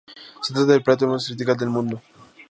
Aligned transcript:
Se 0.41 0.51
trata 0.55 0.71
del 0.71 0.81
plató 0.81 1.05
más 1.07 1.29
vertical 1.29 1.55
del 1.57 1.69
mundo. 1.69 2.01